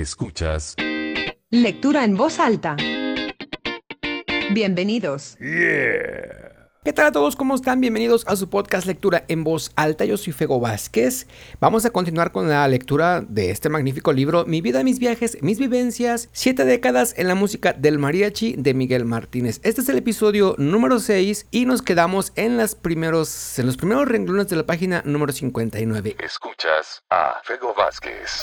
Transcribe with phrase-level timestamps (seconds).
[0.00, 0.76] Escuchas.
[1.50, 2.74] Lectura en voz alta.
[4.52, 5.36] Bienvenidos.
[5.38, 7.36] ¿Qué tal a todos?
[7.36, 7.82] ¿Cómo están?
[7.82, 10.06] Bienvenidos a su podcast Lectura en Voz Alta.
[10.06, 11.26] Yo soy Fego Vázquez.
[11.60, 15.58] Vamos a continuar con la lectura de este magnífico libro, Mi vida, mis viajes, mis
[15.58, 19.60] vivencias, siete décadas en la música del mariachi de Miguel Martínez.
[19.64, 24.08] Este es el episodio número 6 y nos quedamos en, las primeros, en los primeros
[24.08, 26.16] renglones de la página número 59.
[26.18, 28.40] Escuchas a Fego Vázquez.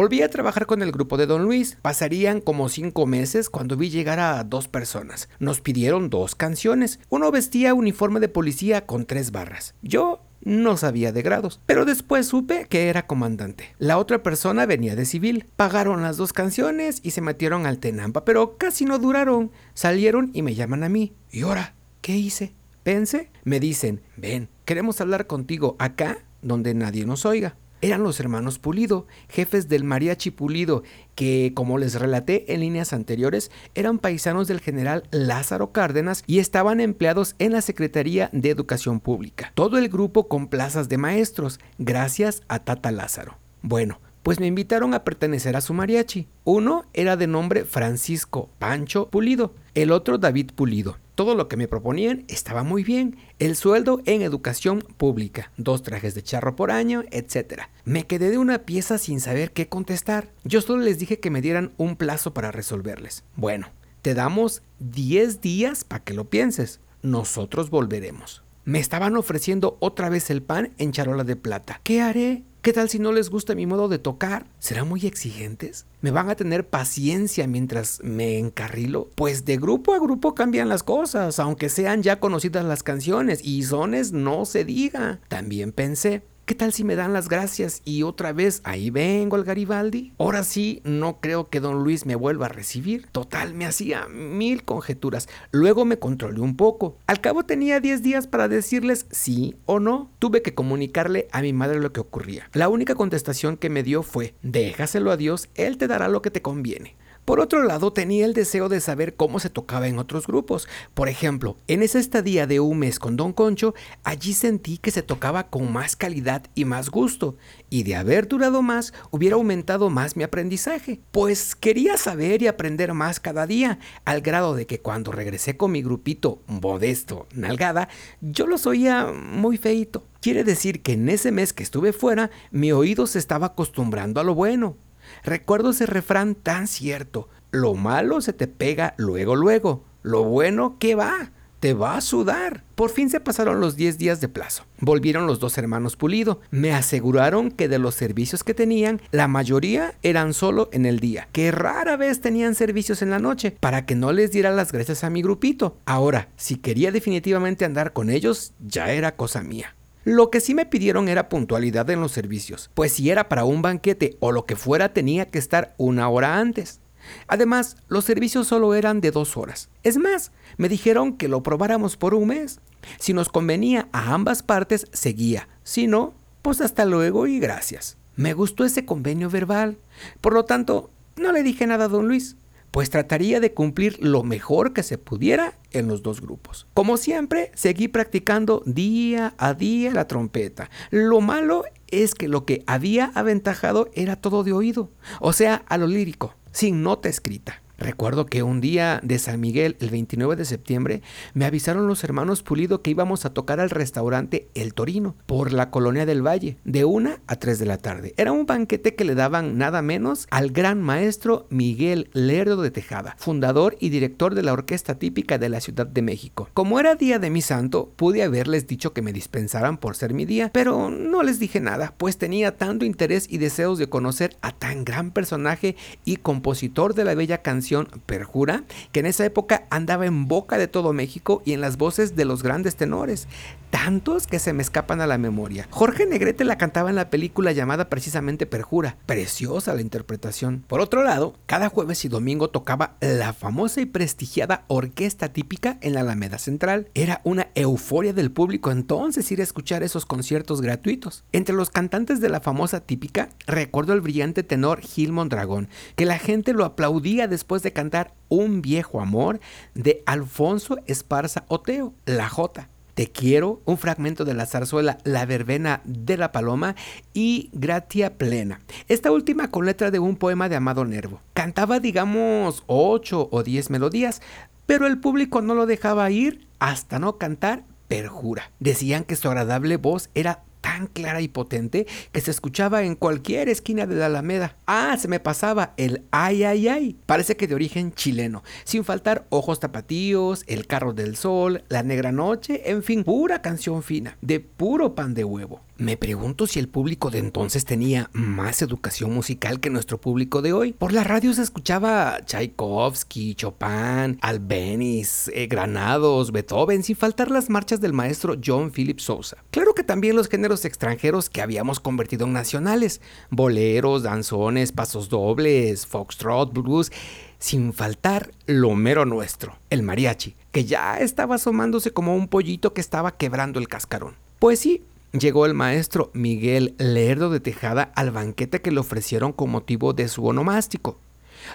[0.00, 1.76] Volví a trabajar con el grupo de Don Luis.
[1.82, 5.28] Pasarían como cinco meses cuando vi llegar a dos personas.
[5.40, 7.00] Nos pidieron dos canciones.
[7.10, 9.74] Uno vestía uniforme de policía con tres barras.
[9.82, 13.74] Yo no sabía de grados, pero después supe que era comandante.
[13.76, 15.44] La otra persona venía de civil.
[15.56, 19.52] Pagaron las dos canciones y se metieron al Tenampa, pero casi no duraron.
[19.74, 21.12] Salieron y me llaman a mí.
[21.30, 21.74] ¿Y ahora?
[22.00, 22.54] ¿Qué hice?
[22.84, 23.30] Pensé.
[23.44, 29.06] Me dicen, ven, queremos hablar contigo acá donde nadie nos oiga eran los hermanos Pulido,
[29.28, 30.82] jefes del mariachi Pulido,
[31.14, 36.80] que, como les relaté en líneas anteriores, eran paisanos del general Lázaro Cárdenas y estaban
[36.80, 39.52] empleados en la Secretaría de Educación Pública.
[39.54, 43.38] Todo el grupo con plazas de maestros, gracias a Tata Lázaro.
[43.62, 46.28] Bueno, pues me invitaron a pertenecer a su mariachi.
[46.44, 50.98] Uno era de nombre Francisco Pancho Pulido, el otro David Pulido.
[51.20, 53.18] Todo lo que me proponían estaba muy bien.
[53.38, 57.64] El sueldo en educación pública, dos trajes de charro por año, etc.
[57.84, 60.32] Me quedé de una pieza sin saber qué contestar.
[60.44, 63.22] Yo solo les dije que me dieran un plazo para resolverles.
[63.36, 63.68] Bueno,
[64.00, 66.80] te damos 10 días para que lo pienses.
[67.02, 68.42] Nosotros volveremos.
[68.64, 71.82] Me estaban ofreciendo otra vez el pan en charola de plata.
[71.84, 72.44] ¿Qué haré?
[72.62, 74.44] ¿Qué tal si no les gusta mi modo de tocar?
[74.58, 75.86] ¿Serán muy exigentes?
[76.02, 79.08] ¿Me van a tener paciencia mientras me encarrilo?
[79.14, 83.62] Pues de grupo a grupo cambian las cosas, aunque sean ya conocidas las canciones y
[83.62, 85.20] sones no se diga.
[85.28, 89.44] También pensé, ¿Qué tal si me dan las gracias y otra vez ahí vengo al
[89.44, 90.14] Garibaldi?
[90.18, 93.06] Ahora sí, no creo que don Luis me vuelva a recibir.
[93.12, 95.28] Total, me hacía mil conjeturas.
[95.52, 96.96] Luego me controlé un poco.
[97.06, 100.10] Al cabo tenía 10 días para decirles sí o no.
[100.18, 102.50] Tuve que comunicarle a mi madre lo que ocurría.
[102.52, 106.32] La única contestación que me dio fue, déjaselo a Dios, Él te dará lo que
[106.32, 106.96] te conviene.
[107.30, 110.66] Por otro lado, tenía el deseo de saber cómo se tocaba en otros grupos.
[110.94, 115.04] Por ejemplo, en esa estadía de un mes con Don Concho, allí sentí que se
[115.04, 117.36] tocaba con más calidad y más gusto,
[117.70, 122.94] y de haber durado más, hubiera aumentado más mi aprendizaje, pues quería saber y aprender
[122.94, 127.88] más cada día, al grado de que cuando regresé con mi grupito modesto, nalgada,
[128.20, 130.04] yo los oía muy feito.
[130.20, 134.24] Quiere decir que en ese mes que estuve fuera, mi oído se estaba acostumbrando a
[134.24, 134.76] lo bueno.
[135.24, 137.28] Recuerdo ese refrán tan cierto.
[137.50, 139.84] Lo malo se te pega luego, luego.
[140.02, 141.32] Lo bueno, ¿qué va?
[141.60, 142.64] Te va a sudar.
[142.74, 144.64] Por fin se pasaron los 10 días de plazo.
[144.78, 146.40] Volvieron los dos hermanos Pulido.
[146.50, 151.28] Me aseguraron que de los servicios que tenían, la mayoría eran solo en el día,
[151.32, 155.04] que rara vez tenían servicios en la noche, para que no les diera las gracias
[155.04, 155.76] a mi grupito.
[155.84, 159.74] Ahora, si quería definitivamente andar con ellos, ya era cosa mía.
[160.04, 163.60] Lo que sí me pidieron era puntualidad en los servicios, pues si era para un
[163.60, 166.80] banquete o lo que fuera tenía que estar una hora antes.
[167.26, 169.68] Además, los servicios solo eran de dos horas.
[169.82, 172.60] Es más, me dijeron que lo probáramos por un mes.
[172.98, 175.48] Si nos convenía a ambas partes, seguía.
[175.64, 177.96] Si no, pues hasta luego y gracias.
[178.16, 179.76] Me gustó ese convenio verbal.
[180.20, 182.36] Por lo tanto, no le dije nada a don Luis
[182.70, 186.66] pues trataría de cumplir lo mejor que se pudiera en los dos grupos.
[186.74, 190.70] Como siempre, seguí practicando día a día la trompeta.
[190.90, 195.78] Lo malo es que lo que había aventajado era todo de oído, o sea, a
[195.78, 197.62] lo lírico, sin nota escrita.
[197.80, 201.00] Recuerdo que un día de San Miguel, el 29 de septiembre,
[201.32, 205.70] me avisaron los hermanos Pulido que íbamos a tocar al restaurante El Torino por la
[205.70, 208.12] colonia del Valle, de una a 3 de la tarde.
[208.18, 213.16] Era un banquete que le daban nada menos al gran maestro Miguel Lerdo de Tejada,
[213.18, 216.50] fundador y director de la orquesta típica de la Ciudad de México.
[216.52, 220.26] Como era día de mi santo, pude haberles dicho que me dispensaran por ser mi
[220.26, 224.52] día, pero no les dije nada, pues tenía tanto interés y deseos de conocer a
[224.52, 227.69] tan gran personaje y compositor de la bella canción
[228.06, 232.16] Perjura, que en esa época andaba en boca de todo México y en las voces
[232.16, 233.28] de los grandes tenores,
[233.70, 235.66] tantos que se me escapan a la memoria.
[235.70, 240.64] Jorge Negrete la cantaba en la película llamada precisamente Perjura, preciosa la interpretación.
[240.66, 245.94] Por otro lado, cada jueves y domingo tocaba la famosa y prestigiada orquesta típica en
[245.94, 246.88] la Alameda Central.
[246.94, 251.24] Era una euforia del público entonces ir a escuchar esos conciertos gratuitos.
[251.32, 256.18] Entre los cantantes de la famosa típica, recuerdo el brillante tenor Gil Mondragón, que la
[256.18, 259.40] gente lo aplaudía después de cantar Un viejo amor
[259.74, 262.68] de Alfonso Esparza Oteo, La Jota.
[262.94, 266.76] Te quiero, un fragmento de la zarzuela La verbena de la paloma
[267.14, 268.60] y Gratia plena.
[268.88, 271.20] Esta última con letra de un poema de Amado Nervo.
[271.32, 274.20] Cantaba digamos 8 o 10 melodías,
[274.66, 278.50] pero el público no lo dejaba ir hasta no cantar perjura.
[278.60, 283.48] Decían que su agradable voz era tan clara y potente que se escuchaba en cualquier
[283.48, 284.56] esquina de la Alameda.
[284.66, 286.96] Ah, se me pasaba el ay ay ay.
[287.06, 292.12] Parece que de origen chileno, sin faltar ojos tapatíos, el carro del sol, la negra
[292.12, 295.60] noche, en fin, pura canción fina, de puro pan de huevo.
[295.80, 300.52] Me pregunto si el público de entonces tenía más educación musical que nuestro público de
[300.52, 300.74] hoy.
[300.74, 307.80] Por la radio se escuchaba Tchaikovsky, Chopin, Albeniz, eh, Granados, Beethoven, sin faltar las marchas
[307.80, 309.38] del maestro John Philip Sousa.
[309.50, 313.00] Claro que también los géneros extranjeros que habíamos convertido en nacionales,
[313.30, 316.92] boleros, danzones, pasos dobles, foxtrot, blues,
[317.38, 322.82] sin faltar lo mero nuestro, el mariachi, que ya estaba asomándose como un pollito que
[322.82, 324.14] estaba quebrando el cascarón.
[324.40, 324.82] Pues sí,
[325.12, 330.08] llegó el maestro Miguel Lerdo de Tejada al banquete que le ofrecieron con motivo de
[330.08, 331.00] su onomástico.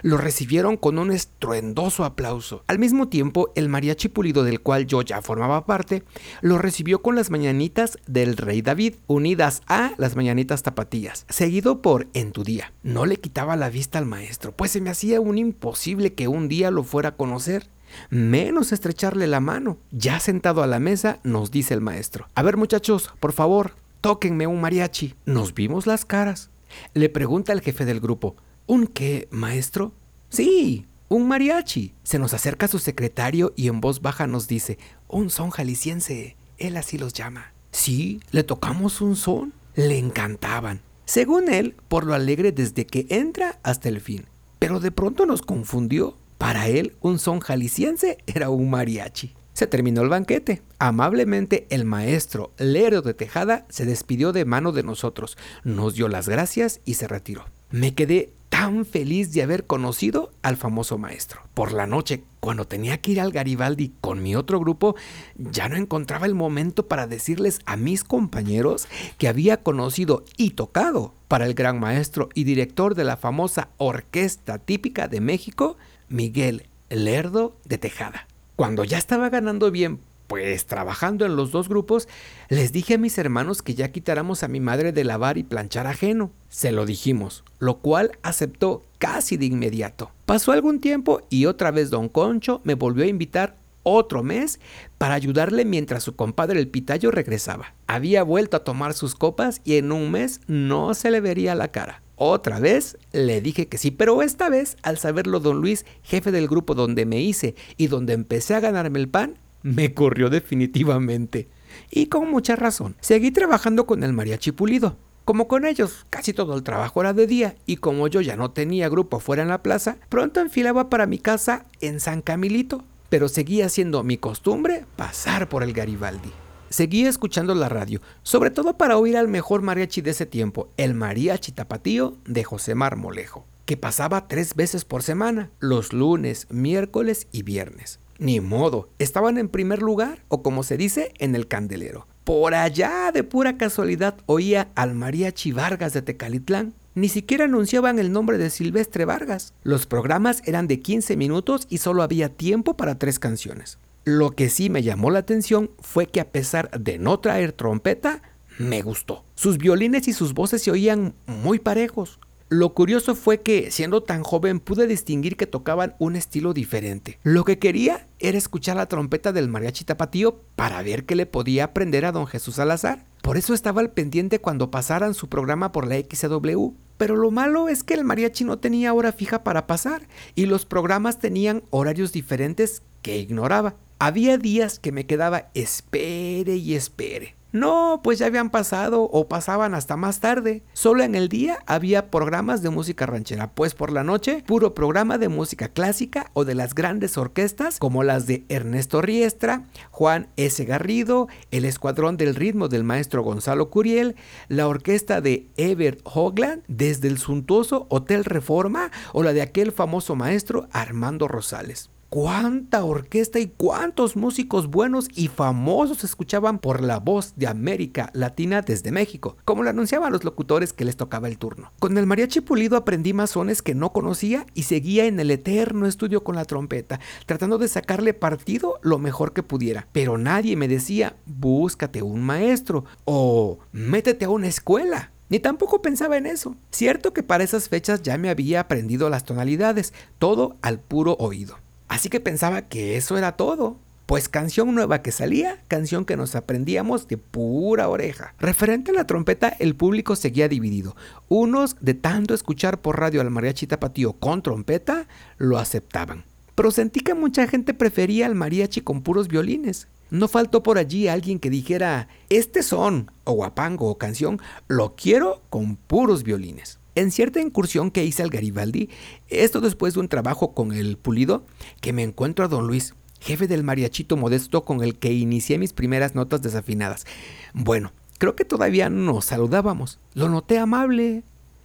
[0.02, 2.64] Lo recibieron con un estruendoso aplauso.
[2.68, 6.04] Al mismo tiempo, el mariachi pulido del cual yo ya formaba parte,
[6.42, 12.08] lo recibió con las mañanitas del rey David, unidas a las mañanitas tapatías, seguido por
[12.14, 12.74] En tu día.
[12.84, 16.48] No le quitaba la vista al maestro, pues se me hacía un imposible que un
[16.48, 17.70] día lo fuera a conocer
[18.10, 19.78] menos estrecharle la mano.
[19.92, 22.28] Ya sentado a la mesa, nos dice el maestro.
[22.36, 25.16] A ver muchachos, por favor, tóquenme un mariachi.
[25.26, 26.50] Nos vimos las caras.
[26.94, 28.36] Le pregunta el jefe del grupo,
[28.67, 29.94] ¿un qué, maestro?
[30.29, 31.94] Sí, un mariachi.
[32.03, 34.77] Se nos acerca su secretario y en voz baja nos dice,
[35.07, 36.35] un son jalisciense.
[36.57, 37.53] Él así los llama.
[37.71, 39.53] Sí, le tocamos un son.
[39.75, 40.81] Le encantaban.
[41.06, 44.25] Según él, por lo alegre desde que entra hasta el fin.
[44.59, 46.17] Pero de pronto nos confundió.
[46.38, 49.33] Para él, un son jalisciense era un mariachi.
[49.53, 50.62] Se terminó el banquete.
[50.79, 56.27] Amablemente el maestro Lero de Tejada se despidió de mano de nosotros, nos dio las
[56.27, 57.45] gracias y se retiró.
[57.71, 61.42] Me quedé tan feliz de haber conocido al famoso maestro.
[61.54, 64.96] Por la noche, cuando tenía que ir al Garibaldi con mi otro grupo,
[65.36, 68.88] ya no encontraba el momento para decirles a mis compañeros
[69.18, 74.58] que había conocido y tocado para el gran maestro y director de la famosa orquesta
[74.58, 75.75] típica de México,
[76.08, 78.25] Miguel Lerdo de Tejada.
[78.56, 82.07] Cuando ya estaba ganando bien, pues trabajando en los dos grupos,
[82.50, 85.88] les dije a mis hermanos que ya quitáramos a mi madre de lavar y planchar
[85.88, 86.31] ajeno.
[86.50, 90.12] Se lo dijimos, lo cual aceptó casi de inmediato.
[90.25, 94.60] Pasó algún tiempo y otra vez don Concho me volvió a invitar otro mes
[94.98, 97.75] para ayudarle mientras su compadre el Pitayo regresaba.
[97.88, 101.68] Había vuelto a tomar sus copas y en un mes no se le vería la
[101.68, 102.01] cara.
[102.18, 106.48] Otra vez le dije que sí, pero esta vez, al saberlo don Luis, jefe del
[106.48, 111.50] grupo donde me hice y donde empecé a ganarme el pan, me corrió definitivamente.
[111.89, 112.95] Y con mucha razón.
[113.01, 114.95] Seguí trabajando con el mariachi pulido.
[115.25, 118.51] Como con ellos casi todo el trabajo era de día y como yo ya no
[118.51, 123.27] tenía grupo fuera en la plaza, pronto enfilaba para mi casa en San Camilito, pero
[123.27, 126.31] seguía siendo mi costumbre pasar por el Garibaldi.
[126.69, 130.94] Seguía escuchando la radio, sobre todo para oír al mejor mariachi de ese tiempo, el
[130.94, 137.41] mariachi tapatío de José Marmolejo, que pasaba tres veces por semana, los lunes, miércoles y
[137.41, 138.00] viernes.
[138.17, 142.07] Ni modo, estaban en primer lugar, o como se dice, en el candelero.
[142.23, 146.74] Por allá, de pura casualidad, oía al mariachi Vargas de Tecalitlán.
[146.95, 149.53] Ni siquiera anunciaban el nombre de Silvestre Vargas.
[149.63, 153.79] Los programas eran de 15 minutos y solo había tiempo para tres canciones.
[154.05, 158.22] Lo que sí me llamó la atención fue que a pesar de no traer trompeta,
[158.57, 159.25] me gustó.
[159.36, 162.19] Sus violines y sus voces se oían muy parejos.
[162.50, 167.18] Lo curioso fue que, siendo tan joven, pude distinguir que tocaban un estilo diferente.
[167.24, 171.64] Lo que quería era escuchar la trompeta del mariachi tapatío para ver qué le podía
[171.64, 173.04] aprender a don Jesús Salazar.
[173.24, 176.74] Por eso estaba al pendiente cuando pasaran su programa por la XW.
[176.98, 180.66] Pero lo malo es que el mariachi no tenía hora fija para pasar y los
[180.66, 183.75] programas tenían horarios diferentes que ignoraba.
[183.98, 187.36] Había días que me quedaba espere y espere.
[187.55, 190.62] No, pues ya habían pasado o pasaban hasta más tarde.
[190.74, 195.17] Solo en el día había programas de música ranchera, pues por la noche puro programa
[195.17, 200.65] de música clásica o de las grandes orquestas como las de Ernesto Riestra, Juan S.
[200.65, 204.17] Garrido, el Escuadrón del Ritmo del maestro Gonzalo Curiel,
[204.50, 210.17] la orquesta de Ebert Hogland, desde el suntuoso Hotel Reforma o la de aquel famoso
[210.17, 211.89] maestro Armando Rosales.
[212.09, 218.62] Cuánta orquesta y cuántos músicos buenos y famosos escuchaban por la voz de América Latina
[218.62, 221.71] desde México, como lo anunciaban los locutores que les tocaba el turno.
[221.79, 226.24] Con el mariachi pulido aprendí masones que no conocía y seguía en el eterno estudio
[226.24, 229.88] con la trompeta, tratando de sacarle partido lo mejor que pudiera.
[229.91, 235.12] Pero nadie me decía, búscate un maestro o métete a una escuela.
[235.27, 236.55] Ni tampoco pensaba en eso.
[236.69, 241.64] Cierto que para esas fechas ya me había aprendido las tonalidades, todo al puro oído.
[241.88, 243.80] Así que pensaba que eso era todo.
[244.06, 248.36] Pues canción nueva que salía, canción que nos aprendíamos de pura oreja.
[248.38, 250.96] Referente a la trompeta, el público seguía dividido.
[251.27, 256.24] Unos, de tanto escuchar por radio al mariachi tapatío con trompeta, lo aceptaban.
[256.54, 259.88] Pero sentí que mucha gente prefería al mariachi con puros violines.
[260.12, 265.42] No faltó por allí alguien que dijera, este son, o guapango o canción, lo quiero
[265.50, 266.77] con puros violines.
[266.96, 268.90] En cierta incursión que hice al Garibaldi,
[269.28, 271.46] esto después de un trabajo con el pulido,
[271.82, 275.74] que me encuentro a don Luis, jefe del mariachito modesto con el que inicié mis
[275.74, 277.06] primeras notas desafinadas.
[277.54, 280.00] Bueno, creo que todavía nos saludábamos.
[280.14, 281.24] Lo noté amable,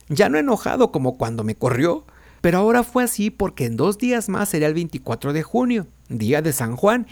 [0.09, 2.05] ya no enojado como cuando me corrió,
[2.41, 6.43] pero ahora fue así porque en dos días más sería el 24 de junio, día
[6.43, 7.07] de San Juan,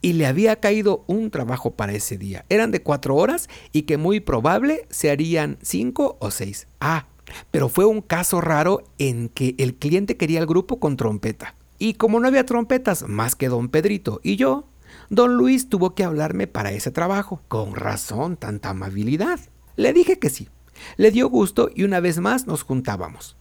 [0.00, 2.44] y le había caído un trabajo para ese día.
[2.48, 6.68] Eran de cuatro horas y que muy probable se harían cinco o seis.
[6.80, 7.06] Ah,
[7.50, 11.54] pero fue un caso raro en que el cliente quería el grupo con trompeta.
[11.78, 14.66] Y como no había trompetas más que don Pedrito y yo,
[15.10, 17.40] don Luis tuvo que hablarme para ese trabajo.
[17.48, 19.40] Con razón, tanta amabilidad.
[19.76, 20.48] Le dije que sí.
[20.96, 23.36] Le dio gusto y una vez más nos juntábamos.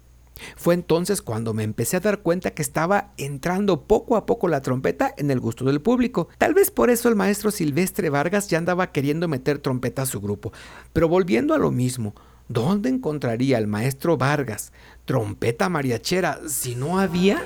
[0.56, 4.62] Fue entonces cuando me empecé a dar cuenta que estaba entrando poco a poco la
[4.62, 6.28] trompeta en el gusto del público.
[6.38, 10.22] Tal vez por eso el maestro Silvestre Vargas ya andaba queriendo meter trompeta a su
[10.22, 10.52] grupo.
[10.94, 12.14] Pero volviendo a lo mismo,
[12.50, 14.72] ¿Dónde encontraría el maestro Vargas
[15.06, 17.44] trompeta mariachera si no había?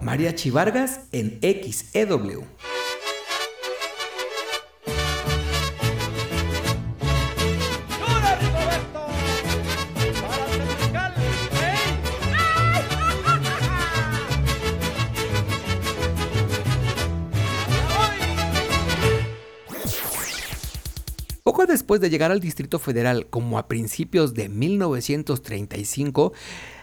[0.00, 2.44] Mariachi Vargas en XEW.
[21.90, 26.32] Después de llegar al Distrito Federal, como a principios de 1935,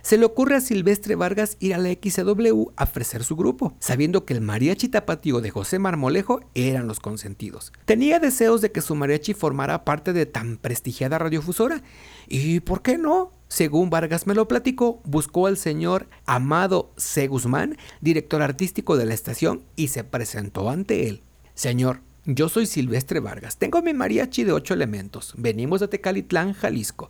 [0.02, 4.26] se le ocurre a Silvestre Vargas ir a la XW a ofrecer su grupo, sabiendo
[4.26, 7.72] que el mariachi tapatío de José Marmolejo eran los consentidos.
[7.86, 11.84] Tenía deseos de que su mariachi formara parte de tan prestigiada radiofusora,
[12.28, 13.32] y ¿por qué no?
[13.48, 17.30] Según Vargas me lo platicó, buscó al señor Amado C.
[17.30, 21.24] Guzmán, director artístico de la estación, y se presentó ante él.
[21.54, 23.58] Señor, yo soy Silvestre Vargas.
[23.58, 25.34] Tengo mi mariachi de ocho elementos.
[25.38, 27.10] Venimos de Tecalitlán, Jalisco.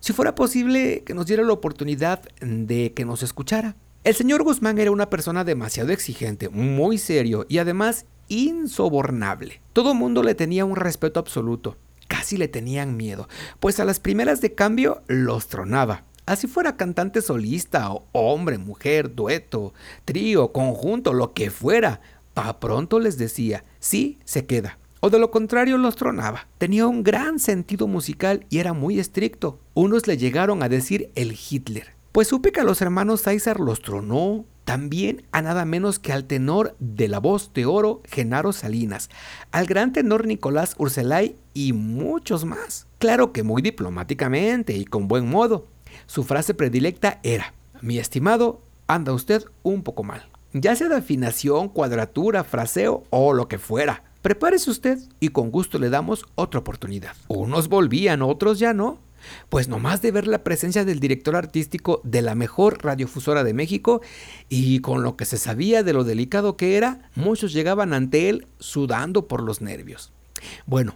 [0.00, 3.76] Si fuera posible que nos diera la oportunidad de que nos escuchara.
[4.02, 9.60] El señor Guzmán era una persona demasiado exigente, muy serio y además insobornable.
[9.72, 11.76] Todo mundo le tenía un respeto absoluto.
[12.08, 13.28] Casi le tenían miedo,
[13.60, 16.04] pues a las primeras de cambio los tronaba.
[16.26, 19.72] Así fuera cantante solista, hombre, mujer, dueto,
[20.04, 22.02] trío, conjunto, lo que fuera,
[22.60, 24.78] Pronto les decía, sí, se queda.
[25.00, 26.48] O de lo contrario los tronaba.
[26.58, 29.60] Tenía un gran sentido musical y era muy estricto.
[29.74, 31.94] Unos le llegaron a decir el Hitler.
[32.12, 36.24] Pues supe que a los hermanos César los tronó también a nada menos que al
[36.24, 39.08] tenor de la voz de oro Genaro Salinas,
[39.50, 42.86] al gran tenor Nicolás Urselay y muchos más.
[42.98, 45.68] Claro que muy diplomáticamente y con buen modo.
[46.06, 50.28] Su frase predilecta era, mi estimado, anda usted un poco mal
[50.60, 54.04] ya sea de afinación, cuadratura, fraseo o lo que fuera.
[54.22, 57.14] Prepárese usted y con gusto le damos otra oportunidad.
[57.28, 58.98] Unos volvían, otros ya no.
[59.48, 64.00] Pues nomás de ver la presencia del director artístico de la mejor radiofusora de México
[64.48, 68.46] y con lo que se sabía de lo delicado que era, muchos llegaban ante él
[68.58, 70.12] sudando por los nervios.
[70.66, 70.94] Bueno,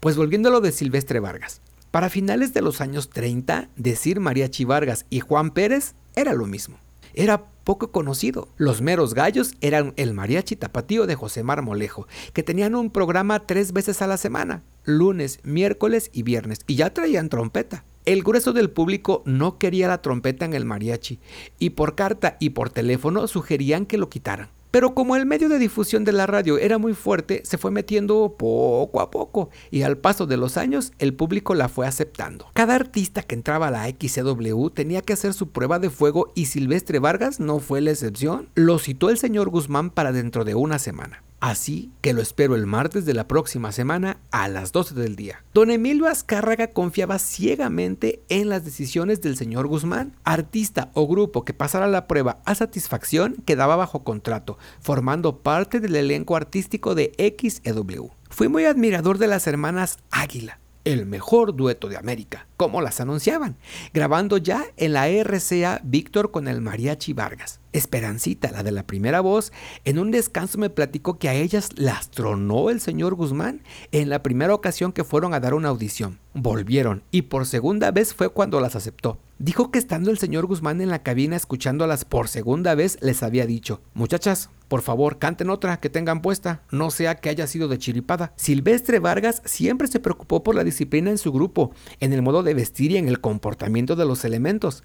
[0.00, 1.60] pues volviendo a lo de Silvestre Vargas.
[1.90, 6.78] Para finales de los años 30, decir Mariachi Vargas y Juan Pérez era lo mismo.
[7.14, 8.48] Era poco conocido.
[8.56, 13.72] Los meros gallos eran el mariachi tapatío de José Marmolejo, que tenían un programa tres
[13.72, 17.84] veces a la semana, lunes, miércoles y viernes, y ya traían trompeta.
[18.06, 21.20] El grueso del público no quería la trompeta en el mariachi,
[21.60, 24.48] y por carta y por teléfono sugerían que lo quitaran.
[24.70, 28.36] Pero como el medio de difusión de la radio era muy fuerte, se fue metiendo
[28.38, 32.46] poco a poco y al paso de los años el público la fue aceptando.
[32.54, 36.46] Cada artista que entraba a la XCW tenía que hacer su prueba de fuego y
[36.46, 38.48] Silvestre Vargas no fue la excepción.
[38.54, 41.22] Lo citó el señor Guzmán para dentro de una semana.
[41.40, 45.42] Así que lo espero el martes de la próxima semana a las 12 del día.
[45.54, 50.14] Don Emilio Azcárraga confiaba ciegamente en las decisiones del señor Guzmán.
[50.22, 55.96] Artista o grupo que pasara la prueba a satisfacción quedaba bajo contrato, formando parte del
[55.96, 58.10] elenco artístico de XEW.
[58.28, 63.56] Fui muy admirador de las hermanas Águila, el mejor dueto de América, como las anunciaban,
[63.92, 67.60] grabando ya en la RCA Víctor con el Mariachi Vargas.
[67.72, 69.52] Esperancita, la de la primera voz,
[69.84, 74.22] en un descanso me platicó que a ellas las tronó el señor Guzmán en la
[74.22, 76.18] primera ocasión que fueron a dar una audición.
[76.34, 79.18] Volvieron y por segunda vez fue cuando las aceptó.
[79.38, 83.46] Dijo que estando el señor Guzmán en la cabina escuchándolas por segunda vez les había
[83.46, 87.76] dicho, muchachas, por favor, canten otra que tengan puesta, no sea que haya sido de
[87.76, 88.32] chiripada.
[88.36, 92.54] Silvestre Vargas siempre se preocupó por la disciplina en su grupo, en el modo de
[92.54, 94.84] vestir y en el comportamiento de los elementos.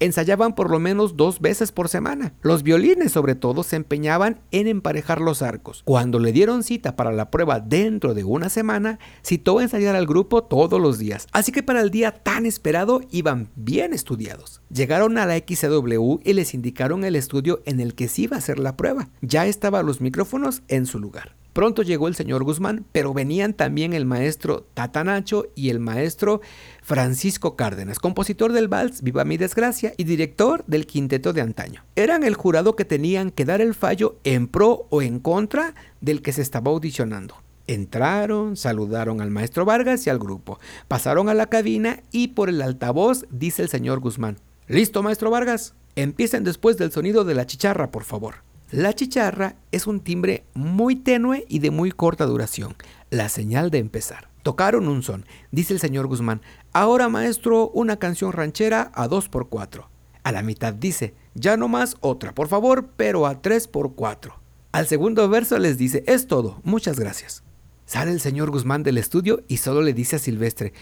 [0.00, 2.34] Ensayaban por lo menos dos veces por semana.
[2.42, 5.82] Los violines sobre todo se empeñaban en emparejar los arcos.
[5.84, 10.44] Cuando le dieron cita para la prueba dentro de una semana, citó ensayar al grupo
[10.44, 11.26] todos los días.
[11.32, 14.60] Así que para el día tan esperado iban bien estudiados.
[14.70, 18.38] Llegaron a la XW y les indicaron el estudio en el que se iba a
[18.38, 19.08] hacer la prueba.
[19.20, 21.36] Ya estaban los micrófonos en su lugar.
[21.56, 26.42] Pronto llegó el señor Guzmán, pero venían también el maestro Tatanacho y el maestro
[26.82, 31.82] Francisco Cárdenas, compositor del vals Viva mi desgracia y director del quinteto de antaño.
[31.96, 36.20] Eran el jurado que tenían que dar el fallo en pro o en contra del
[36.20, 37.36] que se estaba audicionando.
[37.66, 42.60] Entraron, saludaron al maestro Vargas y al grupo, pasaron a la cabina y por el
[42.60, 44.36] altavoz dice el señor Guzmán,
[44.68, 45.74] ¿Listo, maestro Vargas?
[45.94, 48.45] Empiecen después del sonido de la chicharra, por favor.
[48.72, 52.74] La chicharra es un timbre muy tenue y de muy corta duración,
[53.10, 54.28] la señal de empezar.
[54.42, 56.42] Tocaron un son, dice el señor Guzmán.
[56.72, 59.88] Ahora, maestro, una canción ranchera a 2 por 4
[60.24, 64.34] A la mitad dice, ya no más otra, por favor, pero a 3 por 4
[64.72, 67.44] Al segundo verso les dice, es todo, muchas gracias.
[67.84, 70.72] Sale el señor Guzmán del estudio y solo le dice a Silvestre,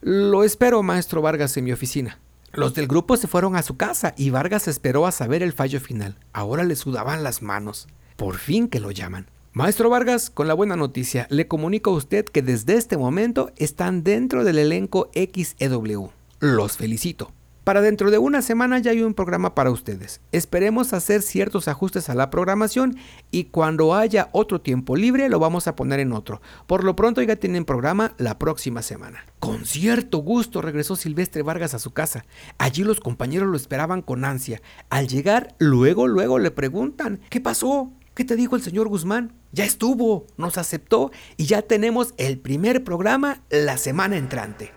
[0.00, 2.20] lo espero, maestro Vargas, en mi oficina.
[2.56, 5.78] Los del grupo se fueron a su casa y Vargas esperó a saber el fallo
[5.78, 6.16] final.
[6.32, 7.86] Ahora le sudaban las manos.
[8.16, 9.26] Por fin que lo llaman.
[9.52, 14.02] Maestro Vargas, con la buena noticia, le comunico a usted que desde este momento están
[14.02, 16.10] dentro del elenco XEW.
[16.40, 17.35] Los felicito.
[17.66, 20.20] Para dentro de una semana ya hay un programa para ustedes.
[20.30, 22.96] Esperemos hacer ciertos ajustes a la programación
[23.32, 26.40] y cuando haya otro tiempo libre lo vamos a poner en otro.
[26.68, 29.24] Por lo pronto ya tienen programa la próxima semana.
[29.40, 32.24] Con cierto gusto regresó Silvestre Vargas a su casa.
[32.56, 34.62] Allí los compañeros lo esperaban con ansia.
[34.88, 37.90] Al llegar, luego, luego le preguntan, ¿qué pasó?
[38.14, 39.32] ¿Qué te dijo el señor Guzmán?
[39.50, 44.70] Ya estuvo, nos aceptó y ya tenemos el primer programa la semana entrante.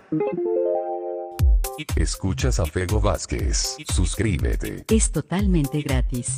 [1.96, 3.76] Escuchas a Fego Vázquez.
[3.92, 4.84] Suscríbete.
[4.88, 6.36] Es totalmente gratis.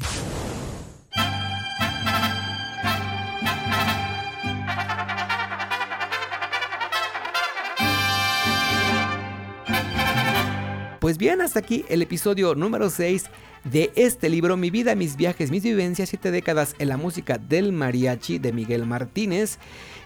[11.03, 13.25] Pues bien, hasta aquí el episodio número 6
[13.65, 17.73] de este libro, Mi vida, mis viajes, mis vivencias, siete décadas en la música del
[17.73, 19.59] mariachi de Miguel Martínez.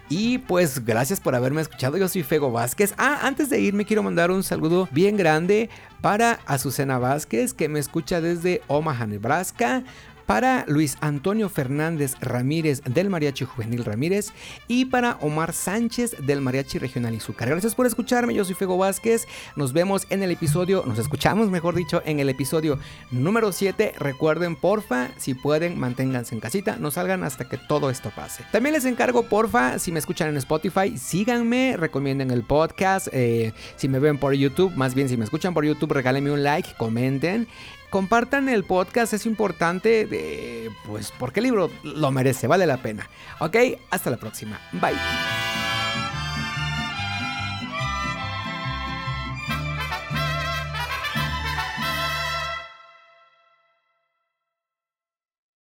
[0.09, 2.95] Y pues gracias por haberme escuchado, yo soy Fego Vázquez.
[2.97, 5.69] Ah, antes de irme quiero mandar un saludo bien grande
[6.01, 9.83] para Azucena Vázquez que me escucha desde Omaha, Nebraska
[10.27, 14.33] para Luis Antonio Fernández Ramírez del Mariachi Juvenil Ramírez
[14.67, 17.49] y para Omar Sánchez del Mariachi Regional Izúcar.
[17.49, 19.25] Gracias por escucharme, yo soy Fego Vázquez.
[19.55, 22.77] Nos vemos en el episodio, nos escuchamos mejor dicho, en el episodio
[23.09, 23.93] número 7.
[23.97, 28.43] Recuerden, porfa, si pueden, manténganse en casita, no salgan hasta que todo esto pase.
[28.51, 33.07] También les encargo, porfa, si me escuchan en Spotify, síganme, recomienden el podcast.
[33.13, 36.43] Eh, si me ven por YouTube, más bien si me escuchan por YouTube, regálenme un
[36.43, 37.47] like, comenten
[37.97, 43.09] compartan el podcast, es importante, de, pues porque el libro lo merece, vale la pena.
[43.39, 43.57] Ok,
[43.89, 44.61] hasta la próxima.
[44.73, 45.56] Bye.